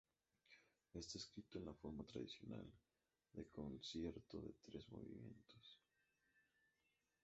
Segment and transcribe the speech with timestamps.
[0.95, 2.65] Está escrito en la forma tradicional
[3.33, 5.79] de concierto de tres movimientos.